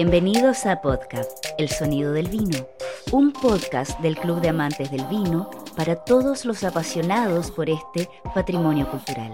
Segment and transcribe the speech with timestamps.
[0.00, 2.68] Bienvenidos a Podcast, El Sonido del Vino,
[3.10, 8.88] un podcast del Club de Amantes del Vino para todos los apasionados por este patrimonio
[8.88, 9.32] cultural.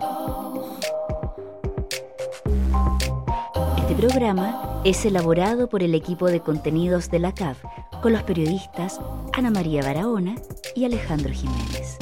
[3.76, 7.62] Este programa es elaborado por el equipo de contenidos de la CAF
[8.00, 8.98] con los periodistas
[9.34, 10.34] Ana María Barahona
[10.74, 11.98] y Alejandro Jiménez.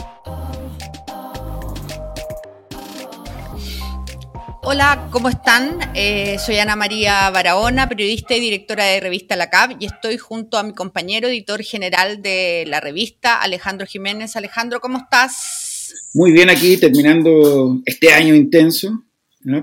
[4.75, 5.81] Hola, ¿cómo están?
[5.95, 10.57] Eh, soy Ana María Barahona, periodista y directora de revista La CAP y estoy junto
[10.57, 14.35] a mi compañero editor general de la revista, Alejandro Jiménez.
[14.35, 15.93] Alejandro, ¿cómo estás?
[16.15, 19.05] Muy bien aquí, terminando este año intenso,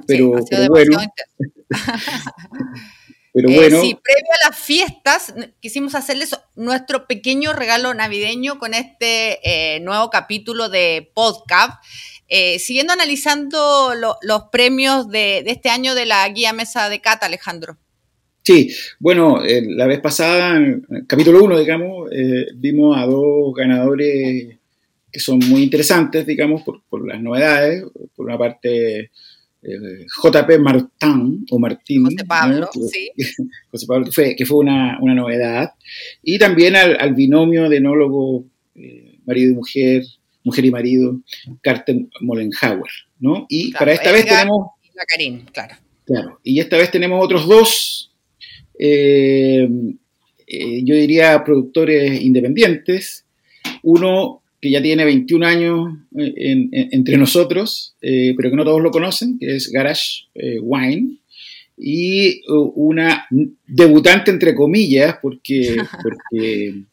[0.06, 0.30] pero,
[0.70, 1.00] bueno.
[3.34, 3.82] pero bueno.
[3.82, 10.12] sí, previo a las fiestas quisimos hacerles nuestro pequeño regalo navideño con este eh, nuevo
[10.12, 11.84] capítulo de podcast.
[12.32, 13.92] Eh, siguiendo analizando
[14.22, 17.76] los premios de, este año de la guía Mesa de Cata, Alejandro.
[18.44, 24.58] Sí, bueno, eh, la vez pasada, en capítulo 1, digamos, eh, vimos a dos ganadores
[25.12, 27.84] que son muy interesantes, digamos, por, las novedades.
[28.16, 29.10] Por una parte,
[29.64, 32.06] JP Martín, o Martín.
[32.06, 33.10] José Pablo, sí.
[33.72, 35.72] José Pablo, que fue, que fue una, novedad.
[36.22, 38.46] Y también al, al binomio de enólogo,
[39.26, 40.04] marido y mujer,
[40.50, 41.22] Mujer y Marido,
[41.62, 43.46] Carten Mollenhauer, ¿no?
[43.50, 44.72] Y para esta vez tenemos...
[44.84, 45.76] Y claro.
[46.10, 48.12] Claro, y esta vez tenemos otros dos,
[48.80, 49.70] eh,
[50.48, 53.26] eh, yo diría productores independientes,
[53.84, 59.38] uno que ya tiene 21 años eh, entre nosotros, pero que no todos lo conocen,
[59.38, 60.24] que es Garage
[60.64, 61.20] Wine,
[61.78, 63.28] y una
[63.68, 66.86] debutante entre comillas, porque, porque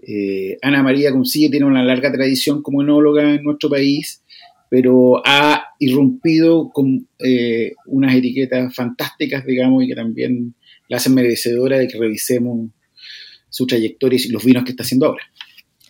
[0.00, 4.22] eh, Ana María Consigue tiene una larga tradición como enóloga en nuestro país,
[4.70, 10.54] pero ha irrumpido con eh, unas etiquetas fantásticas, digamos, y que también
[10.88, 12.70] la hacen merecedora de que revisemos
[13.48, 15.24] su trayectoria y los vinos que está haciendo ahora.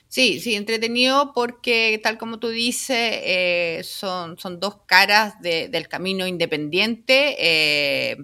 [0.09, 6.27] Sí, sí, entretenido porque tal como tú dices, eh, son, son dos caras del camino
[6.27, 8.17] independiente.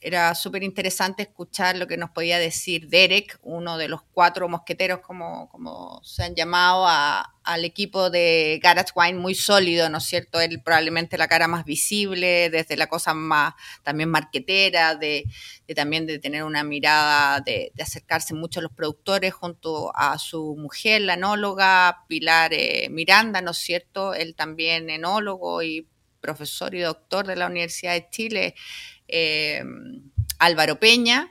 [0.00, 5.00] Era súper interesante escuchar lo que nos podía decir Derek, uno de los cuatro mosqueteros,
[5.00, 10.40] como, como se han llamado, al equipo de Garage Wine, muy sólido, ¿no es cierto?
[10.40, 15.24] Él probablemente la cara más visible, desde la cosa más también marquetera, de,
[15.74, 21.02] también de tener una mirada, de, acercarse mucho a los productores junto a su mujer,
[21.02, 24.14] la enóloga Pilar eh, Miranda, ¿no es cierto?
[24.14, 25.86] Él también enólogo y
[26.20, 28.54] profesor y doctor de la Universidad de Chile.
[29.08, 29.62] Eh,
[30.40, 31.30] Álvaro Peña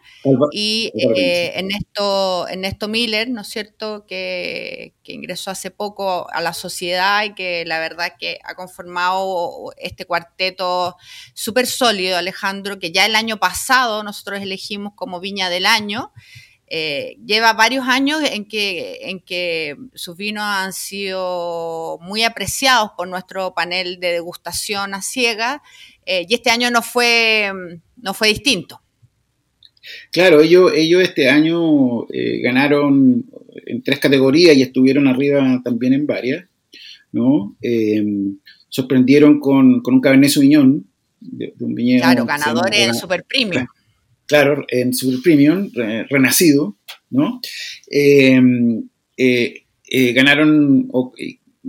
[0.52, 7.24] y eh, Ernesto, Ernesto, Miller, ¿no es cierto?, que, ingresó hace poco a la sociedad
[7.24, 10.96] y que la verdad que ha conformado este cuarteto
[11.34, 16.14] súper sólido, Alejandro, que ya el año pasado nosotros elegimos como Viña del Año.
[16.72, 23.08] Eh, lleva varios años en que, en que sus vinos han sido muy apreciados por
[23.08, 25.62] nuestro panel de degustación a ciegas
[26.06, 27.52] eh, y este año no fue,
[27.98, 28.82] no fue distinto.
[30.12, 33.26] Claro, ellos, ellos este año eh, ganaron
[33.66, 36.46] en tres categorías y estuvieron arriba también en varias,
[37.12, 37.56] ¿no?
[37.62, 38.04] Eh,
[38.70, 40.86] sorprendieron con, un Cabernet Sauvignon
[41.20, 42.04] de, un viñedo.
[42.04, 43.66] Claro, ganador en Super Premium.
[44.30, 45.70] Claro, en Super Premium,
[46.10, 46.78] renacido,
[47.10, 47.42] ¿no?
[49.92, 50.88] ganaron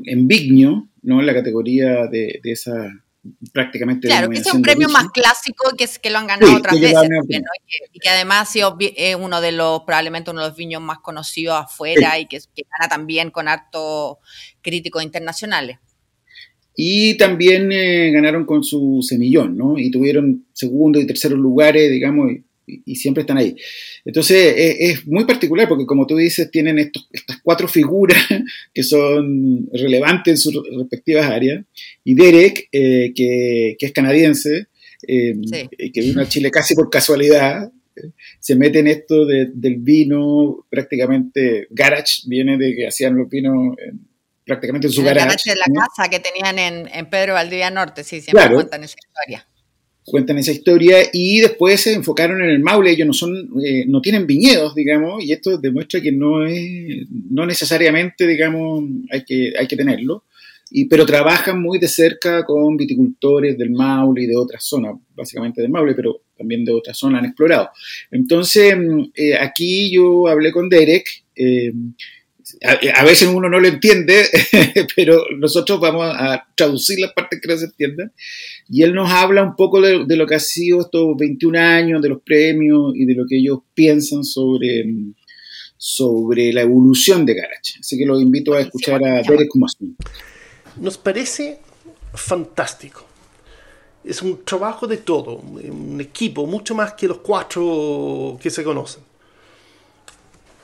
[0.05, 1.23] en Vigno, ¿no?
[1.23, 2.93] La categoría de, de esa
[3.53, 4.09] prácticamente.
[4.09, 7.09] Claro, que es un premio más clásico que, es, que lo han ganado otras veces
[7.93, 8.79] y, que, además ha sido
[9.19, 13.31] uno de los, probablemente uno de los viños más conocidos afuera y que, gana también
[13.31, 14.19] con harto
[14.63, 15.79] críticos internacionales.
[16.75, 19.77] Y también eh, ganaron con su semillón, ¿no?
[19.77, 22.45] Y tuvieron segundo y terceros lugares, digamos, y,
[22.95, 23.55] siempre están ahí.
[24.05, 28.19] Entonces es, muy particular porque como tú dices, tienen estos, estas cuatro figuras
[28.75, 31.65] que son relevantes en sus respectivas áreas.
[32.05, 34.67] Y Derek, eh, que, es canadiense,
[35.07, 35.35] eh,
[35.93, 37.71] que vino a Chile casi por casualidad,
[38.39, 43.77] se mete en esto del vino, prácticamente garage, viene de que hacían los vinos
[44.47, 45.27] prácticamente en su garage.
[45.27, 49.50] garage de la casa que tenían en, Pedro Valdivia Norte, sí, siempre cuentan esa historia
[50.05, 54.01] cuentan esa historia y después se enfocaron en el Maule, ellos no son, eh, no
[54.01, 59.67] tienen viñedos, digamos, y esto demuestra que no es, no necesariamente, digamos, hay que, hay
[59.67, 60.25] que tenerlo,
[60.89, 65.71] pero trabajan muy de cerca con viticultores del Maule y de otras zonas, básicamente del
[65.71, 67.71] Maule, pero también de otras zonas han explorado.
[68.11, 68.75] Entonces,
[69.15, 71.73] eh, aquí yo hablé con Derek, eh,
[72.63, 74.27] a, veces uno no lo entiende,
[74.97, 78.13] pero nosotros vamos a traducir las partes que no se entiendan.
[78.69, 82.09] Y él nos habla un poco de, lo que ha sido estos 21 años, de
[82.09, 84.85] los premios y de lo que ellos piensan sobre,
[85.77, 87.79] sobre la evolución de Garage.
[87.81, 89.95] Así que los invito a escuchar a Derek como así.
[90.77, 91.59] Nos parece
[92.15, 93.07] fantástico.
[94.05, 99.10] Es un trabajo de todo, un equipo, mucho más que los cuatro que se conocen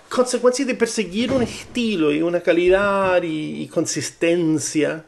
[0.08, 5.05] consecuencia de perseguir un estilo y una calidad y, consistencia.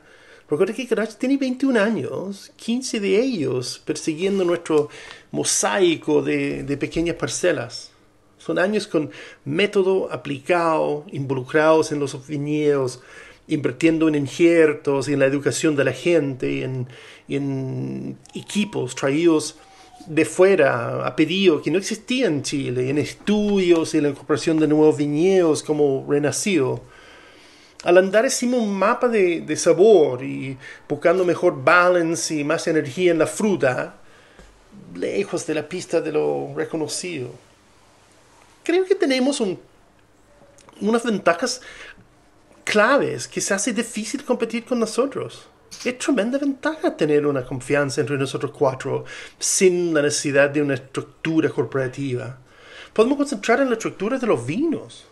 [0.48, 4.88] Recuerda que Garage tiene 21 años, 15 de ellos persiguiendo nuestro
[5.30, 7.90] mosaico de, pequeñas parcelas.
[8.38, 9.10] Son años con
[9.44, 13.00] método aplicado, involucrados en los viñedos,
[13.46, 16.86] invirtiendo en injertos y en la educación de la gente en,
[17.28, 19.56] en equipos traídos
[20.06, 24.68] de fuera a pedido que no existía en Chile, en estudios y la incorporación de
[24.68, 26.80] nuevos viñedos como Renacido.
[27.84, 30.56] Al andar hicimos un mapa de, de sabor y
[30.88, 33.96] buscando mejor balance y más energía en la fruta,
[34.94, 37.30] lejos de la pista de lo reconocido.
[38.64, 39.58] Creo que tenemos un,
[40.80, 41.60] unas ventajas
[42.64, 45.46] claves que se hace difícil competir con nosotros.
[45.84, 49.04] Es tremenda ventaja tener una confianza entre nosotros cuatro
[49.38, 52.38] sin la necesidad de una estructura corporativa.
[52.92, 55.06] Podemos concentrar en la estructura de los vinos.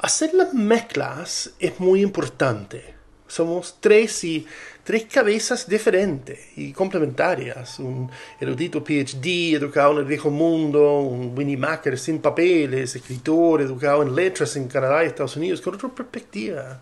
[0.00, 2.94] Hacer las mezclas es muy importante.
[3.28, 4.46] Somos tres y
[4.82, 7.78] tres cabezas diferentes y complementarias.
[7.78, 8.10] Un
[8.40, 14.14] erudito PhD educado en el viejo mundo, un Winnie Macker sin papeles, escritor educado en
[14.14, 16.80] letras en Canadá y Estados Unidos, con otra perspectiva.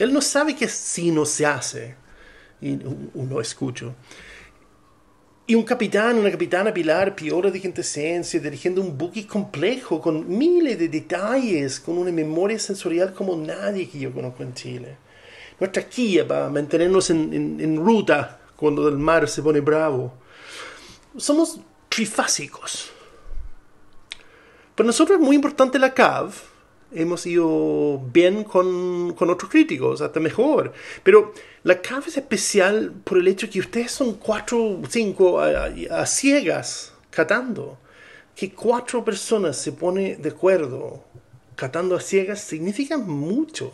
[0.00, 1.94] Él no sabe que si no se hace.
[2.62, 2.78] Y
[3.14, 3.94] uno escucho.
[5.46, 10.78] Y un capitán, una capitana Pilar, piola de quintesencia, dirigiendo un buque complejo con miles
[10.78, 14.96] de detalles, con una memoria sensorial como nadie que yo conozco en Chile.
[15.58, 20.14] Nuestra guía para mantenernos en, en ruta cuando el mar se pone bravo.
[21.18, 21.60] Somos
[21.90, 22.90] trifásicos.
[24.74, 26.32] Para nosotros es muy importante la CAV,
[26.92, 30.72] hemos ido bien con, con, otros críticos, hasta mejor.
[31.02, 31.32] Pero
[31.62, 37.78] la cava es especial por el hecho que ustedes son cuatro, cinco a, ciegas catando.
[38.34, 41.04] Que cuatro personas se ponen de acuerdo
[41.56, 43.72] catando a ciegas significa mucho.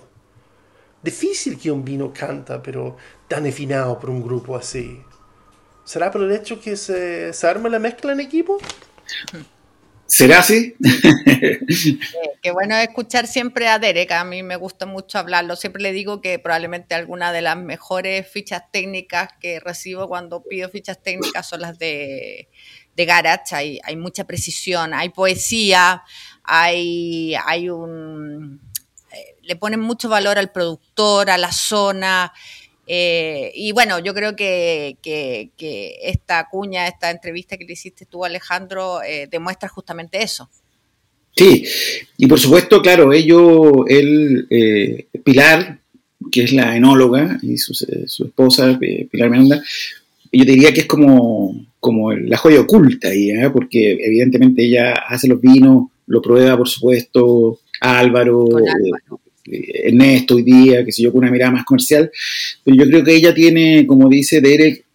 [1.03, 2.97] Difícil que un vino canta, pero
[3.29, 5.01] tan afinado por un grupo así.
[5.85, 8.59] ¿Será por el hecho que se, se arma la mezcla en equipo?
[10.07, 10.75] ¿Será así?
[12.47, 15.57] qué bueno escuchar siempre a Derek, a mí me gusta mucho hablarlo.
[15.57, 20.69] Siempre le digo que probablemente alguna de las mejores fichas técnicas que recibo cuando pido
[20.69, 22.49] fichas técnicas son las de,
[22.95, 23.81] de Garage.
[23.83, 26.05] Hay, mucha precisión, hay poesía,
[26.45, 28.61] hay, hay un...
[29.11, 32.33] Eh, le ponen mucho valor al productor, a la zona.
[32.87, 34.99] Eh, y bueno, yo creo que,
[36.01, 40.49] esta cuña, esta entrevista que le hiciste tú, Alejandro, eh, demuestra justamente eso.
[41.37, 41.65] Sí,
[42.17, 45.81] y por supuesto, claro, ellos, él, eh, Pilar,
[46.33, 47.73] que es la enóloga, y su,
[48.25, 49.63] esposa, Pilar Miranda,
[50.33, 55.41] yo diría que es como, como la joya oculta ahí, porque evidentemente ella hace los
[55.41, 59.21] vinos, lo prueba, por supuesto, Álvaro, Álvaro.
[59.49, 62.11] Ernesto hoy día, que sé yo, con una mirada más comercial,
[62.65, 64.86] pero yo creo que ella tiene, como dice Derek,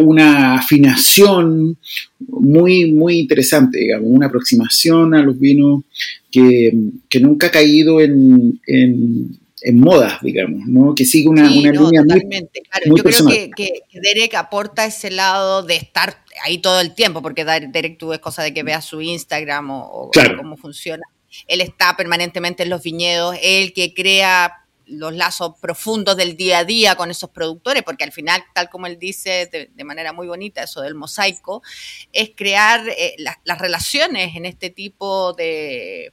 [0.00, 1.76] una afinación
[2.18, 5.82] muy, muy interesante, digamos, una aproximación a los vinos
[6.30, 6.72] que,
[7.20, 9.38] nunca ha caído en, en,
[9.74, 10.94] modas, digamos, ¿no?
[10.94, 12.96] que sigue una, línea totalmente, claro.
[12.96, 17.98] Yo creo que, Derek aporta ese lado de estar ahí todo el tiempo, porque Derek
[17.98, 21.02] tú es cosa de que veas su Instagram o, o cómo funciona
[21.46, 26.64] él está permanentemente en los viñedos, él que crea los lazos profundos del día a
[26.64, 30.62] día con esos productores, porque al final, tal como él dice de, manera muy bonita,
[30.62, 31.62] eso del mosaico,
[32.12, 36.12] es crear eh, las relaciones en este tipo de,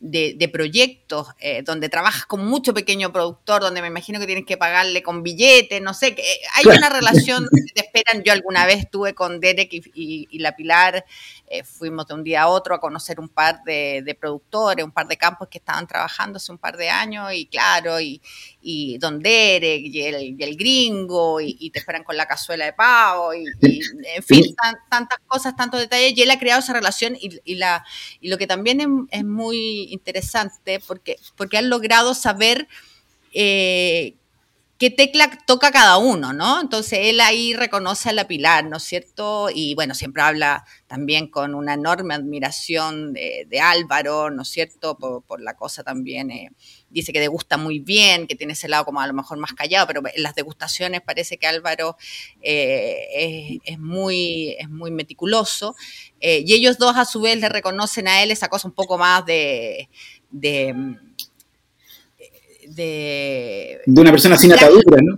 [0.00, 4.56] de, proyectos eh, donde trabajas con mucho pequeño productor, donde me imagino que tienes que
[4.56, 8.22] pagarle con billetes, no sé, que eh, hay una relación que te esperan.
[8.22, 11.04] Yo alguna vez estuve con Derek y, la Pilar,
[11.48, 15.06] eh, fuimos de un día a otro a conocer un par de, productores, un par
[15.06, 18.20] de campos que estaban trabajando hace un par de años y claro, y,
[18.60, 23.44] y Don Derek y el, gringo y, te esperan con la cazuela de pavo y,
[23.62, 24.56] en fin,
[24.90, 26.16] tantas cosas, tantos detalles.
[26.16, 27.84] Y él ha creado esa relación y, la,
[28.20, 32.66] y lo que también es, es muy interesante porque, porque han logrado saber
[33.32, 34.16] eh,
[34.78, 36.60] qué tecla toca cada uno, ¿no?
[36.60, 39.48] Entonces él ahí reconoce a la Pilar, ¿no es cierto?
[39.52, 44.98] Y bueno, siempre habla también con una enorme admiración de, Álvaro, ¿no es cierto?
[44.98, 46.50] Por, la cosa también, eh,
[46.90, 49.86] dice que degusta muy bien, que tiene ese lado como a lo mejor más callado,
[49.86, 51.96] pero en las degustaciones parece que Álvaro
[52.42, 55.74] eh, es, muy, meticuloso.
[56.20, 58.98] Eh, y ellos dos a su vez le reconocen a él esa cosa un poco
[58.98, 59.88] más de,
[63.86, 65.16] una persona sin atadura, ¿no?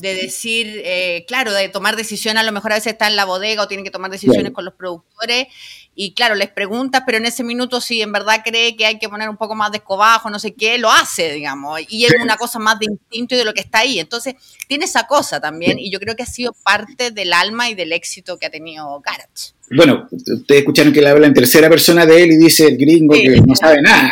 [0.00, 3.24] De, decir, eh, claro, de tomar decisiones, a lo mejor a veces está en la
[3.24, 5.48] bodega o tienen que tomar decisiones con los productores
[5.94, 9.08] y claro, les preguntas, pero en ese minuto si en verdad cree que hay que
[9.08, 12.36] poner un poco más de escobajo, no sé qué, lo hace, digamos, y es una
[12.36, 13.98] cosa más de instinto y de lo que está ahí.
[13.98, 14.34] Entonces,
[14.68, 17.92] tiene esa cosa también y yo creo que ha sido parte del alma y del
[17.92, 22.22] éxito que ha tenido Garage bueno, ustedes escucharon que le habla en tercera persona de
[22.22, 24.10] él y dice el gringo que no sabe nada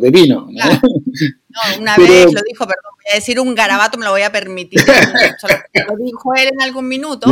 [0.00, 0.48] de vino.
[0.50, 0.80] ¿no?
[1.80, 4.80] una vez lo dijo, perdón, voy a decir un garabato, me lo voy a permitir.
[5.88, 7.30] lo dijo él en algún minuto,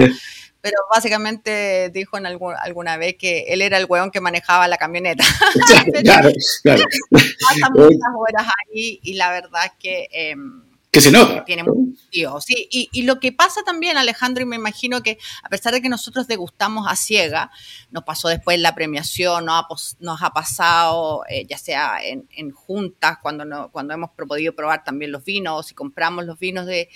[0.61, 5.25] pero básicamente dijo en alguna vez que él era el weón que manejaba la camioneta.
[6.03, 6.31] claro,
[6.63, 6.85] claro.
[7.11, 10.09] Pasan muchas horas ahí y la verdad es que...
[10.11, 11.45] Em, que se nota.
[11.45, 12.67] Tiene mucho sentido, sí.
[12.71, 16.27] Y, lo que pasa también, Alejandro, y me imagino que a pesar de que nosotros
[16.27, 17.51] degustamos a ciega,
[17.91, 23.71] nos pasó después la premiación, nos ha, pasado, eh, ya sea en, juntas, cuando, no,
[23.71, 26.89] cuando hemos podido probar también los vinos y compramos los vinos de...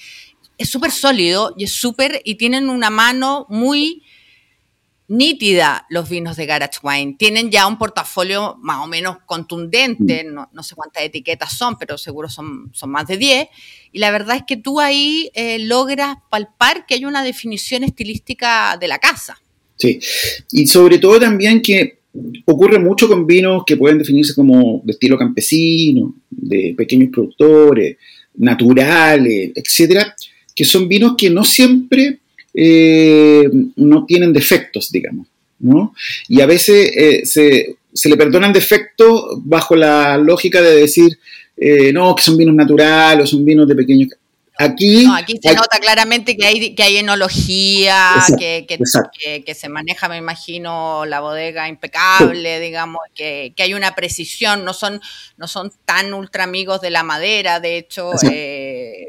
[0.63, 4.05] Es súper sólido y es súper, y tienen una mano muy
[5.09, 7.17] nítida los vinos de Garage Wine.
[7.19, 10.35] Tienen ya un portafolio más o menos contundente, mm.
[10.53, 13.49] no, sé cuántas etiquetas son, pero seguro son, son más de 10.
[13.91, 18.77] Y la verdad es que tú ahí eh, logras palpar que hay una definición estilística
[18.81, 19.43] de la casa.
[19.75, 19.99] Sí,
[20.53, 22.03] y sobre todo también que
[22.45, 27.97] ocurre mucho con vinos que pueden definirse como de estilo campesino, de pequeños productores,
[28.35, 30.15] naturales, etcétera,
[30.55, 32.19] que son vinos que no siempre
[32.55, 35.27] eh, no tienen defectos, digamos,
[35.59, 35.95] ¿no?
[36.29, 41.19] Y a veces eh, se, le perdonan defectos bajo la lógica de decir,
[41.57, 44.11] eh, no, que son vinos naturales o son vinos de pequeños...
[44.59, 50.19] Aquí, aquí se nota claramente que hay, que hay enología, que, que, se maneja, me
[50.19, 55.01] imagino, la bodega impecable, digamos, que, hay una precisión, no son,
[55.39, 59.09] no son tan ultra amigos de la madera, de hecho, se,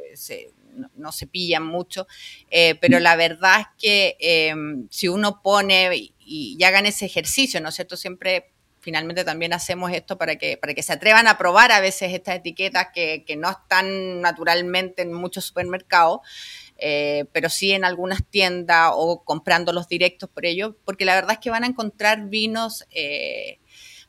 [0.96, 2.08] no, se pillan mucho,
[2.50, 7.70] eh, pero la verdad es que em, si uno pone y, hagan ese ejercicio, ¿no
[7.70, 7.98] es cierto?
[7.98, 12.14] Siempre finalmente también hacemos esto para que, para que se atrevan a probar a veces
[12.14, 16.20] estas etiquetas que, no están naturalmente en muchos supermercados,
[16.78, 21.34] eh, pero sí en algunas tiendas o comprando los directos por ello, porque la verdad
[21.34, 23.60] es que van a encontrar vinos eh,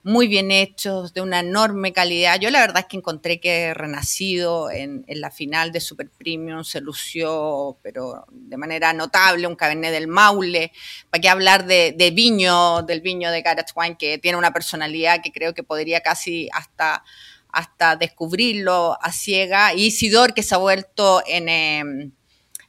[0.05, 2.39] muy bien hechos, de una enorme calidad.
[2.39, 6.83] Yo la verdad es que encontré que Renacido en, la final de Super Premium se
[6.83, 10.73] lució, pero de manera notable, un Cabernet del Maule.
[11.11, 15.55] ¿Para qué hablar de, viño, del viño de Garage que tiene una personalidad que creo
[15.55, 17.03] que podría casi hasta
[17.55, 19.75] hasta descubrirlo a ciega.
[19.75, 22.13] Y Isidor, que se ha vuelto en, em,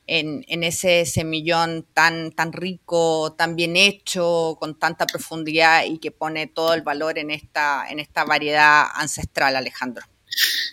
[0.08, 6.48] en, ese semillón tan, tan rico, tan bien hecho, con tanta profundidad y que pone
[6.48, 10.04] todo el valor en esta, en esta variedad ancestral, Alejandro.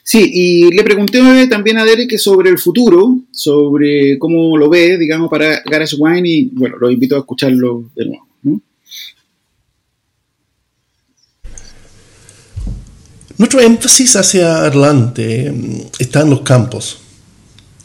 [0.02, 5.30] Sí, y le pregunté también a Derek sobre el futuro, sobre cómo lo ve, digamos,
[5.30, 8.26] para Garage Wine y bueno, lo invito a escucharlo de nuevo.
[13.38, 17.01] Nuestro énfasis hacia adelante mm, está en los campos.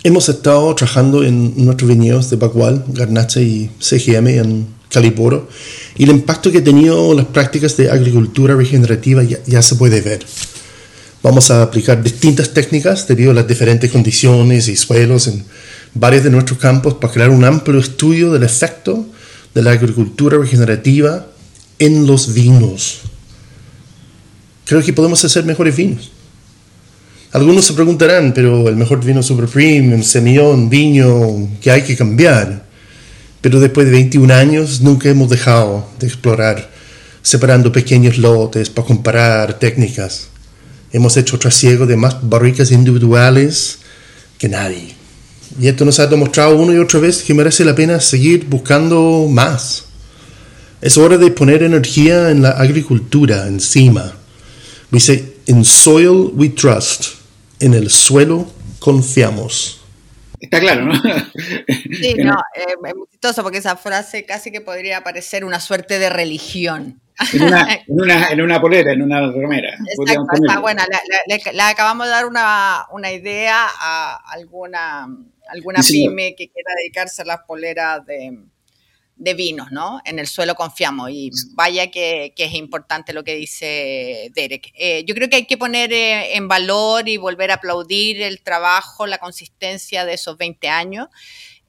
[0.04, 5.50] Hemos estado trabajando en nuestros viñedos de Bagual, Garnacha y CGM en Caliporo
[5.98, 10.24] y el impacto que ha tenido las prácticas de agricultura regenerativa ya, se puede ver.
[11.24, 15.44] Vamos a aplicar distintas técnicas debido a las diferentes condiciones y suelos en
[15.96, 19.04] varios de nuestros campos para crear un amplio estudio del efecto
[19.56, 21.26] de la agricultura regenerativa
[21.80, 23.00] en los vinos.
[24.66, 26.12] Creo que podemos hacer mejores vinos.
[27.34, 32.66] Algunos se preguntarán, pero el mejor vino Super Premium, Semillón, Viño, que hay que cambiar.
[33.42, 36.70] Pero después de 21 años nunca hemos dejado de explorar,
[37.22, 40.30] separando pequeños lotes para comparar técnicas.
[40.94, 43.80] Hemos hecho trasiego de más barricas individuales
[44.38, 44.96] que nadie.
[45.60, 49.28] Y esto nos ha demostrado una y otra vez que merece la pena seguir buscando
[49.30, 49.84] más.
[50.80, 54.14] Es hora de poner energía en la agricultura encima.
[54.90, 57.17] Dice, in soil we trust
[57.60, 58.48] en el suelo
[58.80, 59.82] confiamos.
[60.40, 60.94] Está claro, ¿no?
[60.94, 65.98] Sí, no, eh, es muy chistoso porque esa frase casi que podría parecer una suerte
[66.00, 67.02] de religión.
[67.34, 67.68] en, una,
[68.32, 69.76] en, una, polera, en una remera.
[69.98, 70.86] Exacto, está buena.
[71.28, 75.08] Le, acabamos de dar una, una idea a alguna,
[75.50, 78.38] alguna pyme que quiera dedicarse a las poleras de,
[79.18, 80.00] de vinos, ¿no?
[80.06, 84.72] En el suelo confiamos y vaya que, es importante lo que dice Derek.
[84.76, 88.42] Eh, yo creo que hay que poner eh, en valor y volver a aplaudir el
[88.42, 91.08] trabajo, la consistencia de esos 20 años.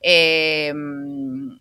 [0.00, 0.72] Eh,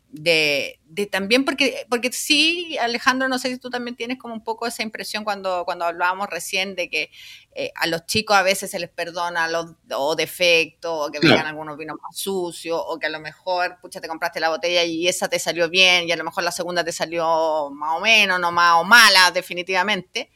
[0.10, 0.80] de,
[1.12, 4.84] también porque, porque sí, Alejandro, no sé si tú también tienes como un poco esa
[4.84, 7.12] impresión cuando, cuando hablábamos recién de que
[7.54, 11.46] eh, a los chicos a veces se les perdona los o defectos, o que vengan
[11.46, 15.08] algunos vinos más sucios, o que a lo mejor, pucha, te compraste la botella y
[15.08, 18.40] esa te salió bien, y a lo mejor la segunda te salió más o menos,
[18.40, 20.32] no más o mala, definitivamente.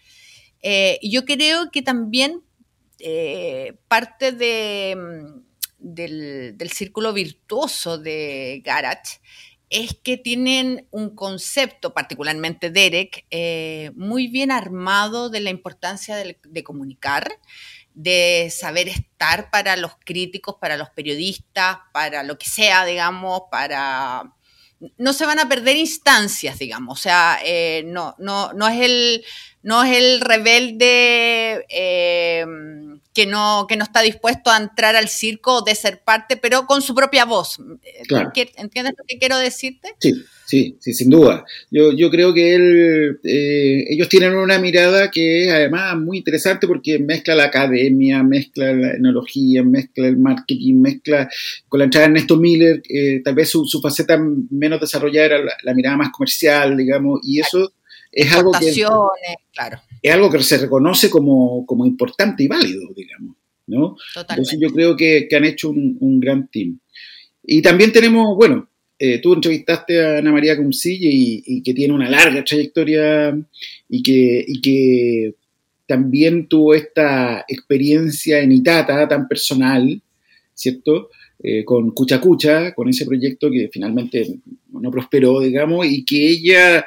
[0.61, 2.43] Eh, yo creo que también
[3.87, 5.51] parte de mm,
[5.81, 9.19] del, círculo virtuoso de Garage
[9.71, 16.63] es que tienen un concepto, particularmente Derek, eh, muy bien armado de la importancia de,
[16.63, 17.31] comunicar,
[17.93, 24.33] de saber estar para los críticos, para los periodistas, para lo que sea, digamos, para...
[24.97, 29.25] No se van a perder instancias, digamos, o sea, eh, no, no, no, es el,
[29.63, 31.65] no es el rebelde...
[31.69, 32.45] Eh,
[33.13, 36.81] que no, que no está dispuesto a entrar al circo de ser parte, pero con
[36.81, 37.59] su propia voz.
[38.57, 39.89] ¿Entiendes lo que quiero decirte?
[39.99, 40.13] Sí,
[40.45, 41.43] sí, sí, sin duda.
[41.69, 46.67] Yo, yo creo que él, eh, ellos tienen una mirada que es además muy interesante
[46.67, 51.29] porque mezcla la academia, mezcla la enología, mezcla el marketing, mezcla
[51.67, 54.17] con la entrada de Ernesto Miller, eh, tal vez su, faceta
[54.49, 57.73] menos desarrollada era la, mirada más comercial, digamos, y eso
[58.11, 58.71] es algo que...
[59.53, 63.35] Claro es algo que se reconoce como, importante y válido, digamos.
[63.67, 63.95] ¿no?
[64.15, 66.79] Entonces yo creo que, han hecho un, gran team.
[67.43, 71.09] Y también tenemos, bueno, eh, tú entrevistaste a Ana María Comsille
[71.45, 73.37] y, que tiene una larga trayectoria
[73.89, 75.35] y que, que
[75.85, 80.01] también tuvo esta experiencia en Itata tan personal,
[80.53, 81.09] ¿cierto?
[81.43, 84.39] Eh, con Cucha Cucha, con ese proyecto que finalmente
[84.69, 86.85] no prosperó, digamos, y que ella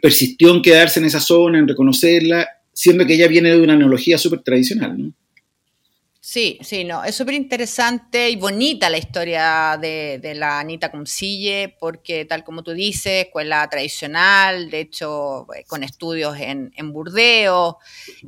[0.00, 4.18] persistió en quedarse en esa zona, en reconocerla, siendo que ella viene de una analogía
[4.18, 5.12] súper tradicional, ¿no?
[6.22, 12.26] Sí, sí, no, es súper interesante y bonita la historia de, la Anita Cumcille, porque
[12.26, 17.76] tal como tú dices, escuela tradicional, de hecho, eh, con estudios en, en Burdeos,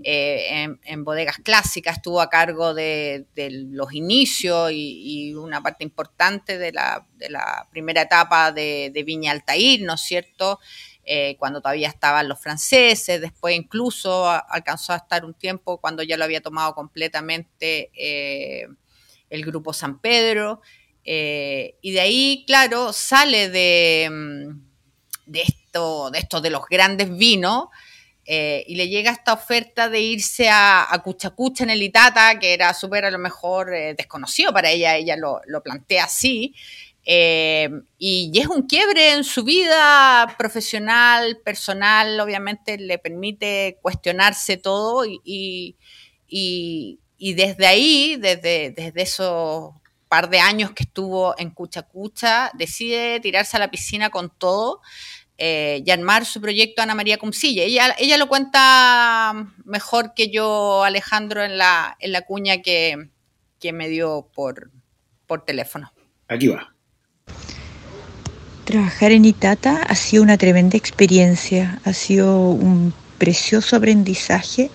[0.02, 3.26] eh, en, bodegas clásicas, estuvo a cargo de,
[3.70, 7.06] los inicios y, una parte importante de la,
[7.70, 10.58] primera etapa de, de Viña Altair, ¿no es cierto?
[11.04, 16.16] Eh, cuando todavía estaban los franceses, después incluso alcanzó a estar un tiempo cuando ya
[16.16, 18.68] lo había tomado completamente eh,
[19.28, 20.60] el grupo San Pedro.
[21.04, 24.60] Eh, y de ahí, claro, sale de, mm,
[25.26, 27.66] de, esto, de esto de los grandes vinos.
[28.24, 33.04] y le llega esta oferta de irse a, Cuchacucha en el Itata, que era súper
[33.04, 36.54] a lo mejor desconocido para ella, ella lo, lo plantea así,
[37.04, 45.04] eh, y, es un quiebre en su vida profesional, personal, obviamente le permite cuestionarse todo
[45.04, 45.76] y,
[47.18, 49.72] desde ahí, desde, esos
[50.08, 54.80] par de años que estuvo en Cucha Cucha, decide tirarse a la piscina con todo
[55.38, 57.64] eh, y armar su proyecto Ana María Cumcilla.
[57.64, 63.08] Ella, lo cuenta mejor que yo, Alejandro, en la, en la cuña que,
[63.72, 64.70] me dio por
[65.46, 65.92] teléfono.
[66.28, 66.71] Aquí va.
[68.64, 74.70] Trabajar en Itata ha sido una tremenda experiencia, ha sido un precioso aprendizaje,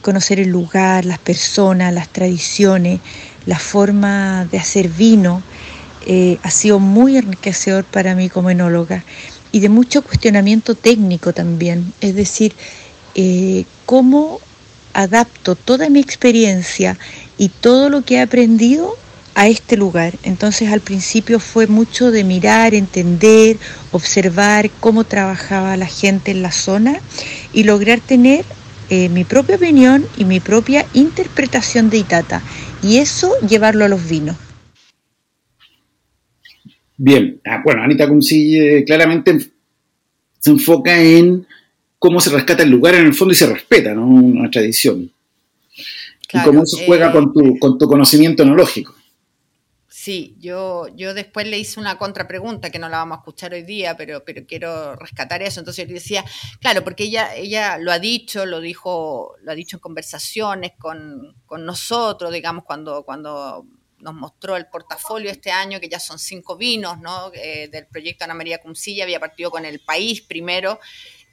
[0.00, 3.00] conocer el lugar, las personas, las tradiciones,
[3.44, 5.42] la forma de hacer vino,
[6.06, 9.02] eh, ha sido muy enriquecedor para mí como enóloga
[9.50, 12.54] y de mucho cuestionamiento técnico también, es decir,
[13.16, 14.38] eh, cómo
[14.92, 16.96] adapto toda mi experiencia
[17.38, 18.96] y todo lo que he aprendido
[19.36, 20.14] a este lugar.
[20.24, 23.58] Entonces al principio fue mucho de mirar, entender,
[23.92, 26.98] observar cómo trabajaba la gente en la zona
[27.52, 28.46] y lograr tener
[28.88, 32.42] eh, mi propia opinión y mi propia interpretación de Itata
[32.82, 34.36] y eso llevarlo a los vinos.
[36.96, 39.38] Bien, ah, bueno, Anita Cumcille claramente
[40.38, 41.46] se enfoca en
[41.98, 44.06] cómo se rescata el lugar en el fondo y se respeta, ¿no?
[44.06, 45.10] Una tradición.
[46.32, 48.94] y cómo eso juega eh, con, tu, con tu conocimiento enológico.
[50.06, 53.64] Sí, yo, yo después le hice una contrapregunta que no la vamos a escuchar hoy
[53.64, 55.58] día, pero, pero quiero rescatar eso.
[55.58, 56.24] Entonces yo le decía,
[56.60, 61.34] claro, porque ella, ella lo ha dicho, lo dijo, lo ha dicho en conversaciones con,
[61.58, 63.66] nosotros, digamos, cuando, cuando
[63.98, 67.32] nos mostró el portafolio este año, que ya son cinco vinos, ¿no?
[67.34, 70.78] Eh, del proyecto Ana María Cumcilla, había partido con el país primero,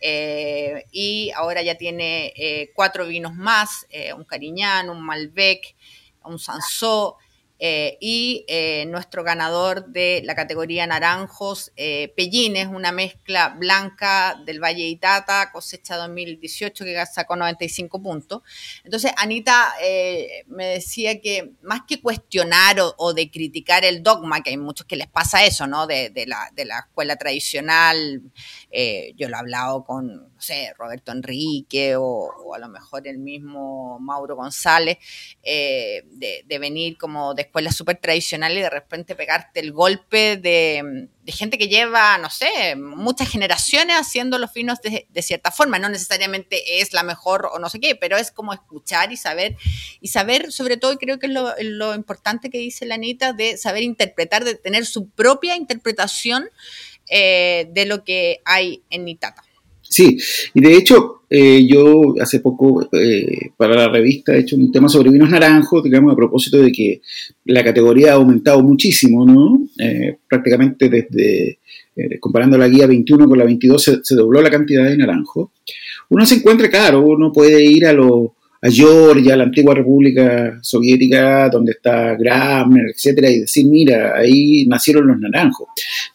[0.01, 2.33] eh, y ahora ya tiene
[2.73, 3.85] cuatro vinos más,
[4.17, 5.75] un Cariñán, un Malbec,
[6.23, 7.19] un Sansó,
[7.59, 14.61] eh, y eh, nuestro ganador de la categoría naranjos, eh, Pellines, una mezcla blanca del
[14.61, 18.41] Valle Itata, cosecha 2018 que sacó 95 puntos.
[18.83, 19.73] Entonces, Anita
[20.47, 24.95] me decía que más que cuestionar o, de criticar el dogma, que hay muchos que
[24.95, 25.87] les pasa eso, ¿no?
[25.87, 28.21] De, la, de la, escuela tradicional,
[29.15, 33.99] yo lo he hablado con, no sé, Roberto Enrique o, a lo mejor el mismo
[33.99, 34.97] Mauro González,
[35.43, 41.09] de, de venir como de escuela súper tradicional y de repente pegarte el golpe de,
[41.27, 45.79] gente que lleva, no sé, muchas generaciones haciendo los vinos de, cierta forma.
[45.79, 49.55] No necesariamente es la mejor o no sé qué, pero es como escuchar y saber,
[50.01, 53.57] y saber sobre todo, y creo que es lo, importante que dice la Anita, de
[53.57, 56.49] saber interpretar, de tener su propia interpretación
[57.09, 59.43] eh, de lo que hay en Nitata.
[59.81, 60.17] Sí,
[60.53, 64.89] y de hecho, eh, yo hace poco eh, para la revista he hecho un tema
[64.89, 67.01] sobre vinos naranjos, digamos, a propósito de que
[67.45, 69.67] la categoría ha aumentado muchísimo, ¿no?
[70.27, 71.59] Prácticamente desde,
[72.19, 75.49] comparando la guía 21 con la 22, se, se dobló la cantidad de naranjos.
[76.09, 78.29] Uno se encuentra, claro, uno puede ir a los
[78.63, 85.05] a Georgia, la antigua República Soviética, donde está Gramner, etcétera, y decir, mira, ahí nacieron
[85.05, 85.67] los naranjos.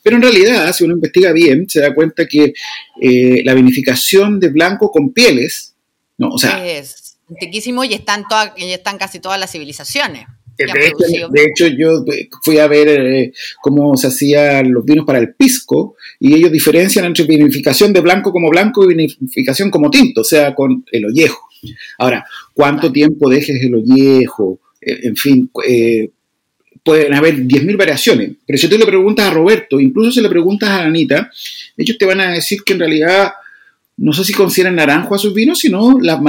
[0.03, 2.55] Pero en realidad, si uno investiga bien, se da cuenta que
[3.03, 5.75] eh, la vinificación de blanco con pieles,
[6.17, 10.25] no, o sea, es antiquísimo y están todas, y están casi todas las civilizaciones.
[10.57, 12.03] De hecho, yo
[12.43, 17.05] fui a ver eh, cómo se hacían los vinos para el pisco y ellos diferencian
[17.05, 21.48] entre vinificación de blanco como blanco y vinificación como tinto, o sea, con el ollejo.
[21.99, 24.61] Ahora, ¿cuánto tiempo dejes el ollejo?
[24.81, 26.11] Eh, en fin, eh,
[26.83, 28.33] pueden haber 10.000 variaciones.
[28.47, 31.31] Pero si tú le preguntas a Roberto, incluso si le preguntas a Anita,
[31.77, 33.33] ellos te van a decir que en realidad
[33.99, 36.21] no sé si consideran naranjo a sus vinos, sino la,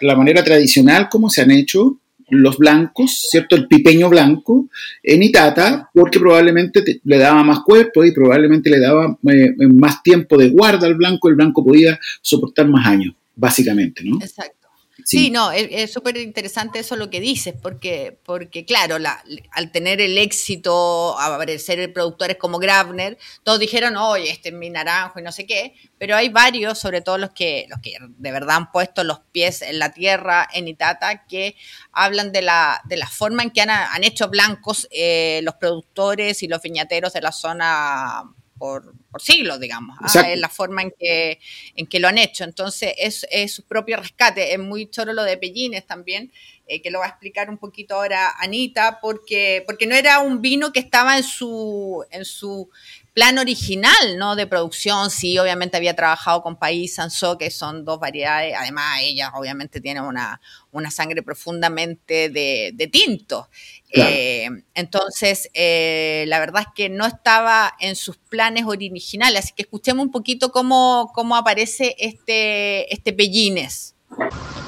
[0.00, 1.98] la manera tradicional como se han hecho
[2.32, 3.56] los blancos, ¿cierto?
[3.56, 4.68] El pipeño blanco
[5.02, 10.38] en Itata, porque probablemente le daba más cuerpo y probablemente le daba eh, más tiempo
[10.38, 14.16] de guarda al blanco, el blanco podía soportar más años, básicamente, ¿no?
[14.16, 14.61] Exacto.
[15.04, 20.00] Sí, no, es súper interesante eso lo que dices, porque, porque claro, la, al tener
[20.00, 25.32] el éxito, aparecer productores como Grabner, todos dijeron, oye, este es mi naranjo y no
[25.32, 29.02] sé qué, pero hay varios, sobre todo los que, los que de verdad han puesto
[29.02, 31.56] los pies en la tierra en Itata, que
[31.92, 36.42] hablan de la, de la forma en que han, han hecho blancos eh, los productores
[36.42, 38.24] y los viñateros de la zona
[38.62, 39.98] por, siglos, digamos.
[40.00, 40.20] ¿ah?
[40.20, 41.40] Es la forma en que,
[41.74, 42.44] en que lo han hecho.
[42.44, 44.52] Entonces, es, su propio rescate.
[44.52, 46.32] Es muy choro lo de Pellines también,
[46.68, 50.40] eh, que lo va a explicar un poquito ahora Anita, porque, porque no era un
[50.40, 52.70] vino que estaba en su, en su
[53.14, 54.36] plan original, ¿no?
[54.36, 59.32] De producción, sí, obviamente había trabajado con País Sanso, que son dos variedades, además ella
[59.34, 63.48] obviamente tiene una, una sangre profundamente de, tinto.
[63.94, 69.62] Eh, entonces, eh, la verdad es que no estaba en sus planes originales, así que
[69.62, 73.94] escuchemos un poquito cómo, cómo aparece este, este Pellines.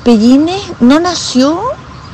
[0.04, 1.62] Pellines no nació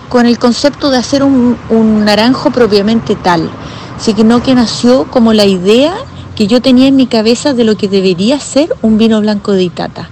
[0.08, 3.50] con el concepto de hacer un, un naranjo propiamente tal,
[3.98, 5.96] sino que nació como la idea
[6.40, 9.64] que yo tenía en mi cabeza de lo que debería ser un vino blanco de
[9.64, 10.08] Itata,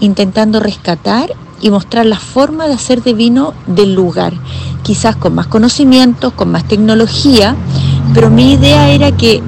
[0.00, 4.32] intentando rescatar y mostrar la forma de hacer de vino del lugar,
[4.82, 7.54] quizás con más conocimientos, con más tecnología,
[8.14, 9.42] pero mi idea era que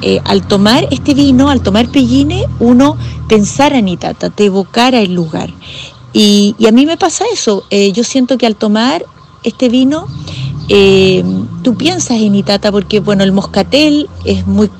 [0.00, 2.96] eh, al tomar este vino, al tomar Pelline, uno
[3.28, 5.50] pensara en Itata, te evocara el lugar.
[6.14, 9.04] Y, a mí me pasa eso, eh, yo siento que al tomar
[9.42, 10.06] este vino,
[10.70, 11.22] eh,
[11.62, 14.70] tú piensas en Itata porque, bueno, el moscatel es muy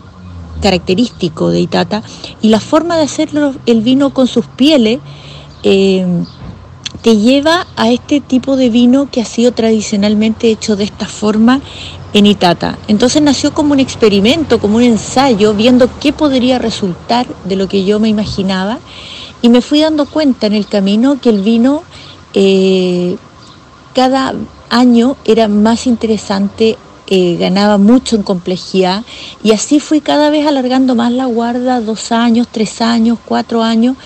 [0.61, 2.03] característico de Itata
[2.43, 3.31] y la forma de hacer
[3.67, 5.01] el vino con sus pieles
[5.63, 6.07] eh,
[7.03, 11.61] te lleva a este tipo de vino que ha sido tradicionalmente hecho de esta forma
[12.13, 12.79] en Itata.
[12.89, 17.85] Entonces nació como un experimento, como un ensayo, viendo qué podría resultar de lo que
[17.85, 18.79] yo me imaginaba
[19.43, 21.83] y me fui dando cuenta en el camino que el vino
[22.35, 23.17] eh,
[23.95, 24.35] cada
[24.71, 26.77] año era más interesante
[27.09, 29.05] eh, ganaba mucho en complejidad
[29.43, 33.97] y así fui cada vez alargando más la guarda, dos años, tres años, cuatro años,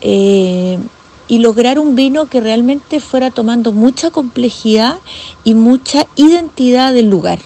[0.00, 0.78] eh,
[1.26, 4.98] y lograr un vino que realmente fuera tomando mucha complejidad
[5.44, 7.40] y mucha identidad del lugar.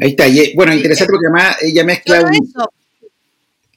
[0.00, 2.30] Ahí está, bueno, interesante porque además ella mezcla...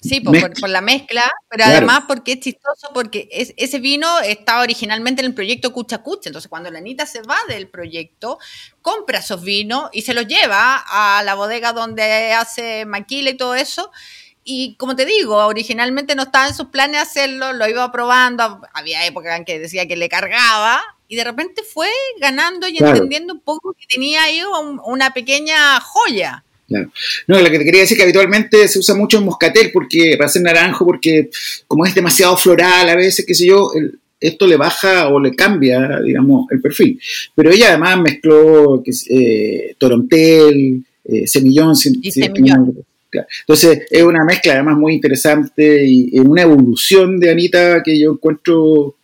[0.01, 5.27] Sí, por, la mezcla, pero además porque es chistoso, porque ese vino estaba originalmente en
[5.27, 6.29] el proyecto Cucha Cucha.
[6.29, 8.39] Entonces, cuando la Anita se va del proyecto,
[8.81, 13.53] compra esos vinos y se los lleva a la bodega donde hace maquila y todo
[13.53, 13.91] eso.
[14.43, 19.05] y como te digo, originalmente no estaba en sus planes hacerlo, lo iba probando, había
[19.05, 21.89] épocas en que decía que le cargaba, y de repente fue
[22.21, 24.41] ganando y entendiendo un poco que tenía ahí
[24.85, 26.45] una pequeña joya.
[26.71, 26.89] Claro.
[27.27, 30.27] No, lo que te quería decir que habitualmente se usa mucho en moscatel porque para
[30.27, 31.29] hacer naranjo, porque
[31.67, 33.69] como es demasiado floral a veces, qué sé yo,
[34.17, 36.97] esto le baja o le cambia, digamos, el perfil.
[37.35, 42.85] Pero ella además mezcló eh, torontel, eh, semillón, semillón.
[43.41, 48.95] Entonces es una mezcla además muy interesante y una evolución de Anita que yo encuentro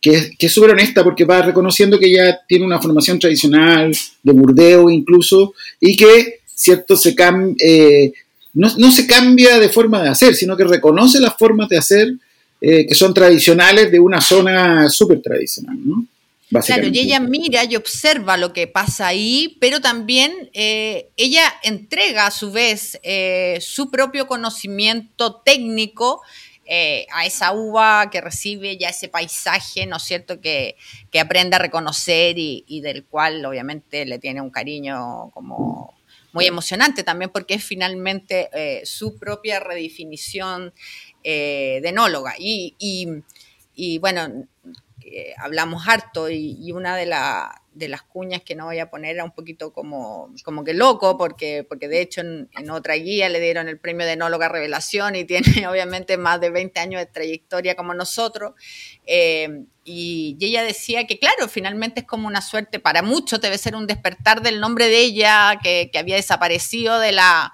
[0.00, 4.90] que es súper honesta porque va reconociendo que ella tiene una formación tradicional, de burdeo
[4.90, 7.14] incluso, y que, cierto, se
[7.60, 8.12] eh,
[8.54, 12.12] no, no, se cambia de forma de hacer, sino que reconoce las formas de hacer
[12.60, 16.04] eh, que son tradicionales de una zona súper tradicional, ¿no?
[16.50, 22.26] Claro, y ella mira y observa lo que pasa ahí, pero también eh, ella entrega
[22.26, 26.22] a su vez eh, su propio conocimiento técnico
[26.64, 30.76] eh, a esa uva que recibe ya ese paisaje, ¿no es cierto?, que,
[31.20, 35.97] aprende a reconocer y, y, del cual obviamente le tiene un cariño como
[36.32, 38.50] muy emocionante también porque es finalmente
[38.84, 40.72] su propia redefinición
[41.24, 42.34] de enóloga.
[42.38, 43.08] Y, y,
[43.74, 44.46] y bueno,
[45.38, 47.06] hablamos harto y, una de,
[47.78, 51.16] de, las cuñas que no voy a poner era un poquito como, como que loco,
[51.16, 55.24] porque, porque de hecho en, otra guía le dieron el premio de enóloga revelación y
[55.26, 58.52] tiene obviamente más de 20 años de trayectoria como nosotros.
[59.06, 63.74] Eh, y, ella decía que, claro, finalmente es como una suerte, para muchos debe ser
[63.74, 67.52] un despertar del nombre de ella, que, que había desaparecido de la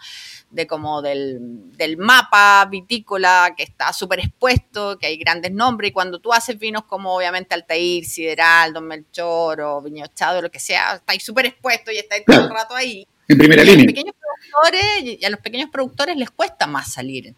[0.54, 6.20] de como del, mapa vitícola que está súper expuesto, que hay grandes nombres, y cuando
[6.20, 11.24] tú haces vinos como obviamente Altair, Sideral, Don Melchor o Viñochado, lo que sea, estáis
[11.24, 13.06] súper expuesto y estáis todo el rato ahí.
[13.26, 14.12] En primera línea
[15.02, 17.34] y a los pequeños productores les cuesta más salir.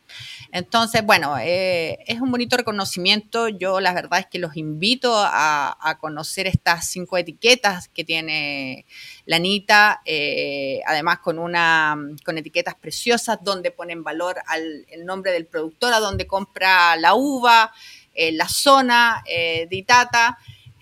[0.53, 3.49] Entonces, bueno, eh, es un bonito reconocimiento.
[3.49, 8.87] Yo la verdad es que los invito a, conocer estas cinco etiquetas que tiene
[9.25, 15.33] la Anita, eh, además con, una, con etiquetas preciosas donde ponen valor al el nombre
[15.33, 17.73] del productor, a donde compra la uva,
[18.15, 20.39] eh, la zona de Itata.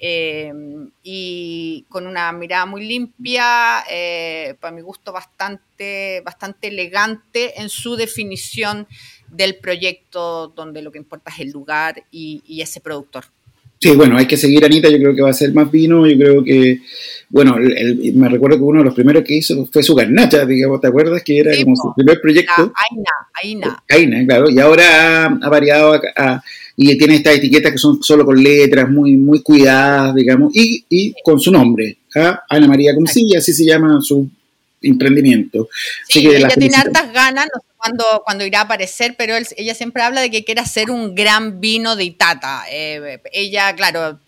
[0.06, 7.70] Em, y con una mirada muy limpia, eh, para mi gusto bastante, bastante elegante en
[7.70, 8.86] su definición
[9.28, 13.24] del proyecto donde lo que importa es el lugar y, ese productor.
[13.80, 16.16] Sí, bueno, hay que seguir Anita, yo creo que va a ser más vino, yo
[16.16, 16.80] creo que,
[17.28, 20.86] bueno, me recuerdo que uno de los primeros que hizo fue su garnacha, digamos, ¿te
[20.86, 21.22] acuerdas?
[21.22, 22.72] Que era como su primer proyecto.
[22.90, 23.10] Aina,
[23.42, 23.84] Aina.
[23.90, 26.42] Aina, claro, y ahora ha, variado a
[26.76, 31.14] y tiene estas etiquetas que son solo con letras, muy, muy cuidadas, digamos, y, y
[31.22, 32.42] con su nombre, ¿ah?
[32.48, 34.28] Ana María Cuncilla, así se llama su
[34.84, 35.68] emprendimiento.
[36.08, 40.02] Sí, ella tiene hartas ganas, no sé cuándo, cuando irá a aparecer, pero ella siempre
[40.02, 42.64] habla de que quiere hacer un gran vino de Itata.
[42.70, 44.20] Eh, ella, claro,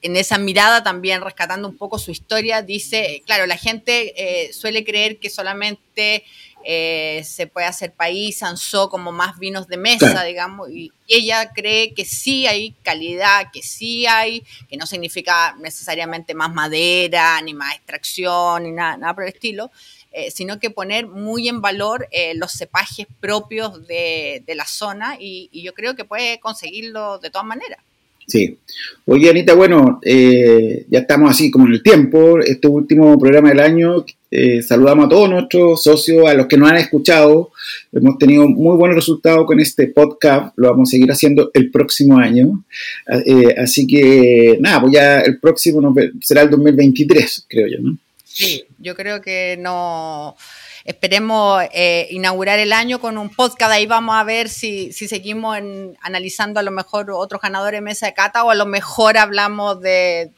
[0.00, 4.84] en esa mirada también rescatando un poco su historia, dice, claro, la gente eh, suele
[4.84, 6.24] creer que solamente
[6.64, 11.92] eh, se puede hacer país, anzó como más vinos de mesa, digamos, y, ella cree
[11.92, 17.74] que sí hay calidad, que sí hay, que no significa necesariamente más madera, ni más
[17.74, 19.70] extracción, ni nada, nada por el estilo,
[20.12, 25.48] eh, sino que poner muy en valor eh, los cepajes propios de, la zona y,
[25.62, 27.78] yo creo que puede conseguirlo de todas maneras.
[28.26, 28.58] Sí.
[29.06, 34.04] Oye, Anita, bueno, ya estamos así como en el tiempo, este último programa del año,
[34.34, 37.50] eh, saludamos a todos nuestros socios, a los que nos han escuchado.
[37.92, 40.54] Hemos tenido muy buenos resultados con este podcast.
[40.56, 42.64] Lo vamos a seguir haciendo el próximo año.
[43.26, 47.98] Eh, así que, nada, pues ya el próximo será el 2023, creo yo, ¿no?
[48.34, 50.36] Sí, yo creo que no
[50.84, 53.70] Esperemos eh, inaugurar el año con un podcast.
[53.72, 55.56] Ahí vamos a ver si, seguimos
[56.00, 59.80] analizando a lo mejor otros ganadores de mesa de cata o a lo mejor hablamos
[59.80, 60.32] de,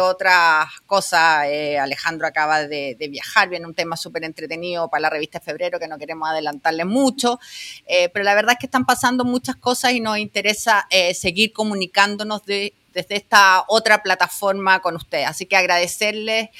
[0.00, 1.46] otras cosas.
[1.48, 5.78] Eh, Alejandro acaba de, viajar, viene un tema súper entretenido para la revista de febrero
[5.78, 7.38] que no queremos adelantarle mucho.
[7.86, 12.44] Eh, pero la verdad es que están pasando muchas cosas y nos interesa seguir comunicándonos
[12.46, 15.26] de desde esta otra plataforma con ustedes.
[15.26, 16.50] Así que agradecerles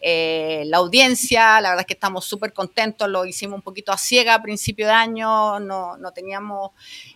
[0.00, 3.98] eh, la audiencia, la verdad es que estamos súper contentos, lo hicimos un poquito a
[3.98, 6.72] ciega a principio de año, no, teníamos,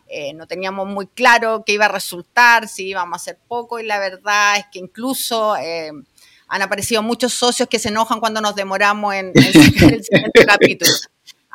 [0.08, 3.84] eh, no teníamos muy claro qué iba a resultar, si íbamos a hacer poco y
[3.84, 5.56] la verdad es que incluso...
[5.56, 5.92] Eh,
[6.46, 10.92] han aparecido muchos socios que se enojan cuando nos demoramos en, en el siguiente capítulo.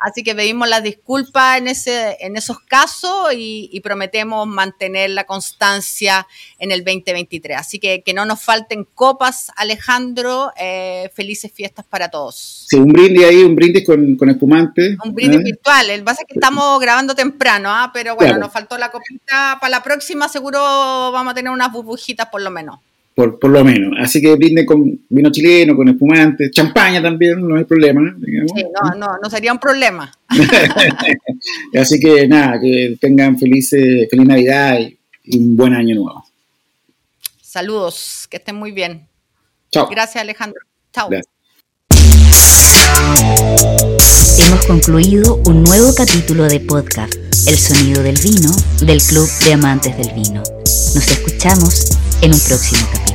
[0.00, 6.26] Así que pedimos las disculpas en, ese, en esos casos y, prometemos mantener la constancia
[6.58, 7.56] en el 2023.
[7.56, 10.52] Así que que no nos falten copas, Alejandro.
[10.56, 12.66] Eh, felices fiestas para todos.
[12.68, 14.96] Sí, un brindis ahí, un brindis con, con espumante.
[15.04, 15.44] Un brindis ¿eh?
[15.44, 15.90] virtual.
[15.90, 17.90] El base es que estamos grabando temprano, ¿ah?
[17.92, 19.58] pero bueno, nos faltó la copita.
[19.60, 22.78] Para la próxima seguro vamos a tener unas burbujitas por lo menos
[23.14, 23.92] por, lo menos.
[23.98, 28.14] Así que brinde con vino chileno, con espumante, champaña también, no hay problema.
[28.24, 30.10] Sí, no, no, no sería un problema.
[31.74, 34.78] Así que nada, que tengan feliz, feliz Navidad
[35.24, 36.24] y, un buen año nuevo.
[37.42, 39.06] Saludos, que estén muy bien.
[39.70, 39.88] Chao.
[39.88, 40.60] Gracias, Alejandro.
[40.92, 41.10] Chao.
[44.38, 47.14] Hemos concluido un nuevo capítulo de podcast,
[47.46, 50.42] El sonido del vino, del Club de Amantes del Vino.
[50.94, 53.09] Nos escuchamos en un próximo capítulo.